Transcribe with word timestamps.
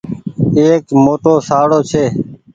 ايڪ 0.57 0.85
موٽو 1.03 1.33
شاڙو 1.47 1.79
ڇي۔ 1.89 2.03